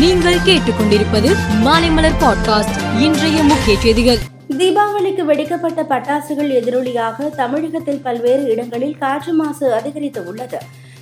நீங்கள் 0.00 0.44
கேட்டுக்கொண்டிருப்பது 0.44 1.30
மாலைமலர் 1.64 2.16
பாட்காஸ்ட் 2.20 2.76
இன்றைய 3.00 3.42
முக்கிய 3.42 3.78
செய்திகள். 3.78 4.20
தீபாவளிக்கு 4.58 5.22
வெடிக்கப்பட்ட 5.24 5.80
பட்டாசுகள் 5.82 6.50
எதிரொலியாக 6.50 7.28
தமிழகத்தில் 7.36 8.00
பல்வேறு 8.00 8.44
இடங்களில் 8.48 8.98
காற்று 8.98 9.32
மாசு 9.32 9.74
அதிகரித்து 9.74 10.24
உள்ளது. 10.24 10.58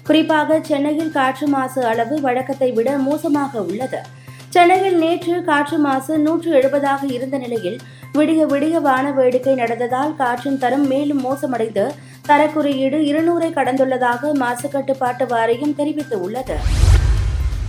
குறிப்பாக 0.06 0.60
சென்னையில் 0.60 1.10
காற்று 1.10 1.48
மாசு 1.48 1.84
அளவு 1.84 2.20
வழக்கத்தை 2.20 2.72
விட 2.72 2.98
மோசமாக 2.98 3.62
உள்ளது. 3.62 4.00
சென்னையில் 4.48 4.98
நேற்று 4.98 5.44
காற்று 5.44 5.78
மாசு 5.78 6.18
நூற்று 6.18 6.50
எழுபதாக 6.50 7.06
இருந்த 7.06 7.38
நிலையில் 7.38 7.78
விடிய 8.12 8.46
விடிய 8.46 8.80
வான 8.80 9.10
வேடிக்கை 9.10 9.54
நடந்ததால் 9.54 10.16
காற்றின் 10.16 10.58
தரம் 10.58 10.86
மேலும் 10.86 11.24
மோசமடைந்து 11.24 11.86
தரக்குறியீடு 12.28 13.00
இருநூறை 13.12 13.50
கடந்துள்ளதாக 13.52 14.32
மாசுக்கட்டுப்பாட்டு 14.38 15.26
வாரியம் 15.26 15.76
தெரிவித்துள்ளது 15.78 16.58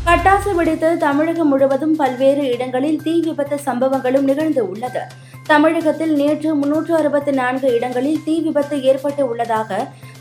பட்டாசு 0.09 0.51
வெடித்து 0.57 0.87
தமிழகம் 0.97 1.49
முழுவதும் 1.51 1.95
பல்வேறு 1.95 2.43
இடங்களில் 2.53 3.01
தீ 3.03 3.11
விபத்து 3.25 3.57
சம்பவங்களும் 3.65 4.25
நிகழ்ந்து 4.29 4.61
உள்ளது. 4.69 5.01
தமிழகத்தில் 5.47 6.13
நேற்று 6.21 6.55
முன்னூற்று 6.55 6.93
அறுபத்தி 6.99 7.31
நான்கு 7.31 7.67
இடங்களில் 7.75 8.23
தீ 8.23 8.35
விபத்து 8.45 8.77
ஏற்பட்டு 8.91 9.23
உள்ளதாக 9.31 9.77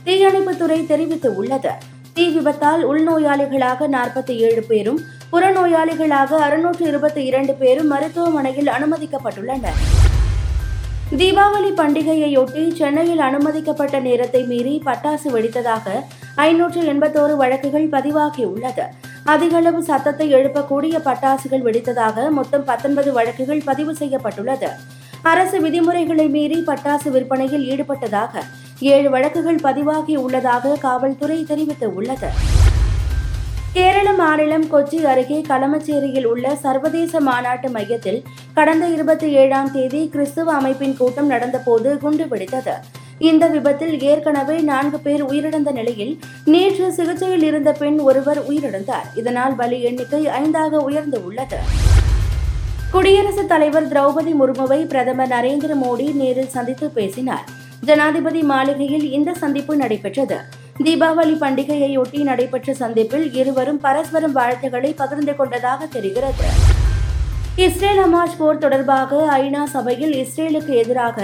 தீயணைப்புத்துறை 0.07 0.79
தெரிவித்து 0.87 1.31
உள்ளது 1.35 1.73
தீ 2.13 2.27
விபத்தால் 2.37 2.83
உள்நோயாளிகளாக 2.91 3.89
நாற்பத்தி 3.97 4.37
ஏழு 4.49 4.63
பேரும் 4.63 5.01
புறநோயாளிகளாக 5.33 6.41
அறுநூற்று 6.49 6.87
இருபத்தி 6.87 7.25
இரண்டு 7.25 7.55
பேரும் 7.55 7.91
மருத்துவமனையில் 7.95 8.71
அனுமதிக்கப்பட்டுள்ளனர். 8.77 9.81
தீபாவளி 11.19 11.73
பண்டிகையையொட்டி 11.83 12.65
சென்னையில் 12.81 13.27
அனுமதிக்கப்பட்ட 13.31 13.99
நேரத்தை 14.01 14.45
மீறி 14.45 14.83
பட்டாசு 14.87 15.31
வெடித்ததாக 15.37 16.03
ஐநூற்று 16.35 16.83
எண்பத்தோரு 16.95 17.37
வழக்குகள் 17.37 17.93
பதிவாகியுள்ளது. 17.95 18.87
அதிகளவு 19.33 19.81
சத்தத்தை 19.89 20.27
எழுப்பக்கூடிய 20.35 20.97
பட்டாசுகள் 21.07 21.65
வெடித்ததாக 21.67 22.29
மொத்தம் 22.37 22.65
பத்தொன்பது 22.65 23.11
வழக்குகள் 23.13 23.67
பதிவு 23.67 23.93
செய்யப்பட்டுள்ளது. 23.95 24.69
அரசு 25.23 25.61
விதிமுறைகளை 25.61 26.27
மீறி 26.29 26.59
பட்டாசு 26.67 27.09
விற்பனையில் 27.15 27.65
ஈடுபட்டதாக 27.73 28.43
ஏழு 28.95 29.09
வழக்குகள் 29.11 29.61
பதிவாகி 29.67 30.17
உள்ளதாக 30.17 30.77
காவல்துறை 30.85 31.39
தெரிவித்துள்ளது. 31.51 32.31
கேரள 33.73 34.13
மாநிலம் 34.13 34.67
கொச்சி 34.73 34.99
அருகே 35.13 35.41
களமச்சேரியில் 35.49 36.29
உள்ள 36.33 36.55
சர்வதேச 36.55 37.21
மாநாட்டு 37.21 37.69
மையத்தில் 37.71 38.21
கடந்த 38.55 38.85
இருபத்தி 38.89 39.29
ஏழாம் 39.43 39.71
தேதி 39.73 40.01
கிறிஸ்துவ 40.15 40.53
அமைப்பின் 40.53 40.97
கூட்டம் 40.97 41.31
நடந்தபோது 41.31 41.91
குண்டு 42.05 42.25
வெடித்தது. 42.25 42.77
இந்த 43.19 43.47
விபத்தில் 43.47 44.01
ஏற்கனவே 44.01 44.61
நான்கு 44.61 44.99
பேர் 44.99 45.25
உயிரிழந்த 45.25 45.73
நிலையில் 45.73 46.19
நேற்று 46.45 46.93
சிகிச்சையில் 46.93 47.43
இருந்த 47.43 47.73
பெண் 47.73 47.99
ஒருவர் 47.99 48.49
உயிரிழந்தார். 48.49 49.09
இதனால் 49.15 49.55
பலி 49.55 49.83
எண்ணிக்கை 49.83 50.27
ஐந்தாக 50.27 50.71
உயர்ந்து 50.71 51.25
உள்ளது. 51.25 51.59
குடியரசுத் 52.91 53.49
தலைவர் 53.49 53.89
திரௌபதி 53.89 54.33
முர்முவை 54.41 54.87
பிரதமர் 54.87 55.29
நரேந்திர 55.29 55.75
மோடி 55.83 56.15
நேரில் 56.15 56.49
சந்தித்து 56.49 56.91
பேசினார். 56.91 57.45
ஜனாதிபதி 57.85 58.43
மாளிகையில் 58.43 59.11
இந்த 59.13 59.33
சந்திப்பு 59.33 59.77
நடைபெற்றது. 59.77 60.39
தீபாவளி 60.85 61.35
பண்டிகையையொட்டி 61.41 62.23
நடைபெற்ற 62.23 62.75
சந்திப்பில் 62.75 63.35
இருவரும் 63.35 63.81
பரஸ்பரம் 63.81 64.33
வாழ்த்துக்களை 64.33 64.93
பகிர்ந்து 64.93 65.37
கொண்டதாக 65.37 65.87
தெரிகிறது. 65.87 66.77
இஸ்ரேல் 67.65 68.01
ஹமாஸ் 68.03 68.37
போர் 68.41 68.61
தொடர்பாக 68.63 69.21
ஐநா 69.37 69.63
சபையில் 69.73 70.13
இஸ்ரேலுக்கு 70.21 70.73
எதிராக 70.81 71.17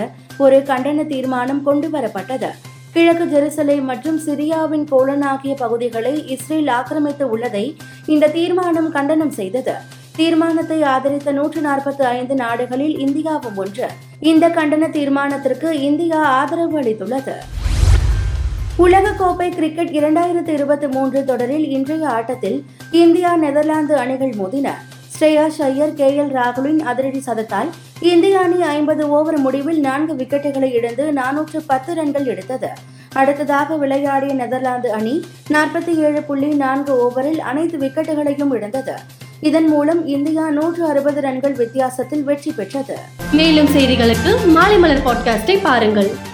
ஒரு 0.45 0.57
கண்டன 0.71 1.03
தீர்மானம் 1.11 1.61
கொண்டு 1.67 1.89
வரப்பட்டது. 1.93 2.49
கிழக்கு 2.95 3.25
ஜெருசலேம் 3.33 3.87
மற்றும் 3.91 4.19
சிரியாவின் 4.25 4.87
கோலன் 4.93 5.23
ஆகிய 5.33 5.53
பகுதிகளை 5.61 6.15
இஸ்ரேல் 6.35 6.71
ஆக்கிரமித்து 6.77 7.25
உள்ளதை 7.35 7.63
இந்த 8.15 8.31
தீர்மானம் 8.37 8.89
கண்டனம் 8.97 9.31
செய்தது. 9.39 9.75
தீர்மானத்தை 10.17 10.79
ஆதரித்த 10.95 11.35
நூற்று 11.39 11.63
நாற்பத்தி 11.69 12.05
ஐந்து 12.17 12.37
நாடுகளில் 12.43 12.97
இந்தியாவும் 13.05 13.61
ஒன்று. 13.65 13.91
இந்த 14.33 14.49
கண்டன 14.59 14.89
தீர்மானத்திற்கு 14.97 15.71
இந்தியா 15.91 16.23
ஆதரவு 16.41 16.79
அளித்துள்ளது. 16.83 17.37
உலகக்கோப்பை 18.87 19.49
கிரிக்கெட் 19.59 19.95
இரண்டாயிரத்து 20.01 20.53
இருபத்தி 20.59 20.91
மூன்று 20.97 21.23
தொடரில் 21.31 21.69
இன்றைய 21.77 22.09
ஆட்டத்தில் 22.17 22.59
இந்தியா 23.05 23.33
நெதர்லாந்து 23.45 23.97
அணிகள் 24.03 24.35
மோதின. 24.41 24.71
ஸ்ரேயாஸ் 25.25 25.59
ஐயர் 25.59 25.93
கே 25.95 26.07
எல் 26.21 26.33
ராகுலின் 26.33 26.81
அதிரடி 26.81 27.23
சதத்தால் 27.27 27.69
இந்திய 28.01 28.39
அணி 28.39 28.63
ஐம்பது 28.63 29.09
ஓவர் 29.09 29.39
முடிவில் 29.39 29.81
நான்கு 29.81 30.15
விக்கெட்டுகளை 30.15 30.73
இழந்து 30.73 31.13
நானூற்று 31.13 31.61
பத்து 31.67 31.95
ரன்கள் 31.95 32.27
எடுத்தது. 32.27 32.69
அடுத்ததாக 33.13 33.77
விளையாடிய 33.77 34.35
நெதர்லாந்து 34.35 34.93
அணி 34.93 35.25
நாற்பத்தி 35.53 35.95
ஏழு 35.95 36.23
புள்ளி 36.23 36.49
நான்கு 36.55 36.95
ஓவரில் 37.05 37.41
அனைத்து 37.41 37.79
விக்கெட்டுகளையும் 37.79 38.55
இழந்தது. 38.55 38.93
இதன் 39.41 39.69
மூலம் 39.69 40.07
இந்தியா 40.07 40.51
நூற்று 40.51 40.85
அறுபது 40.87 41.21
ரன்கள் 41.21 41.53
வித்தியாசத்தில் 41.53 42.23
வெற்றி 42.23 42.53
பெற்றது. 42.53 42.97
மேலும் 43.33 43.67
செய்திகளுக்கு 43.67 44.47
மாலை 44.47 44.79
மலர் 44.79 45.05
பாட்காஸ்டை 45.05 45.59
பாருங்கள். 45.63 46.33